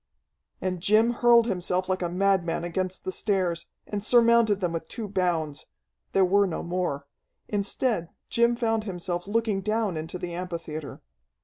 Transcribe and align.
And 0.61 0.81
Jim 0.81 1.11
hurled 1.11 1.45
himself 1.45 1.87
like 1.87 2.01
a 2.01 2.09
madman 2.09 2.63
against 2.63 3.03
the 3.03 3.11
stairs, 3.11 3.67
and 3.85 4.03
surmounted 4.03 4.59
them 4.59 4.73
with 4.73 4.89
two 4.89 5.07
bounds. 5.07 5.67
There 6.13 6.25
were 6.25 6.47
no 6.47 6.63
more. 6.63 7.05
Instead, 7.47 8.09
Jim 8.27 8.55
found 8.55 8.85
himself 8.85 9.27
looking 9.27 9.61
down 9.61 9.97
into 9.97 10.17
the 10.17 10.33
amphitheatre. 10.33 11.03